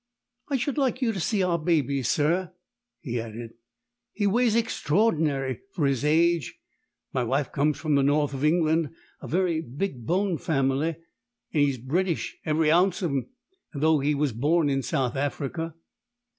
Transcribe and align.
"I 0.49 0.57
should 0.57 0.79
like 0.79 1.03
you 1.03 1.11
to 1.13 1.19
see 1.19 1.43
our 1.43 1.59
baby, 1.59 2.01
sir," 2.01 2.53
he 3.01 3.21
added. 3.21 3.53
"He 4.13 4.25
weighs 4.25 4.55
extraordinary, 4.55 5.59
for 5.75 5.85
his 5.85 6.03
age. 6.03 6.57
My 7.13 7.23
wife 7.23 7.51
comes 7.51 7.77
from 7.77 7.93
the 7.93 8.01
North 8.01 8.33
of 8.33 8.43
England 8.43 8.95
a 9.21 9.27
very 9.27 9.61
big 9.61 10.07
boned 10.07 10.41
family; 10.41 10.87
and 11.53 11.63
he's 11.63 11.77
British, 11.77 12.35
every 12.47 12.71
ounce 12.71 13.03
of 13.03 13.11
him, 13.11 13.27
though 13.75 13.99
he 13.99 14.15
was 14.15 14.33
born 14.33 14.69
in 14.71 14.81
South 14.81 15.15
Africa." 15.15 15.75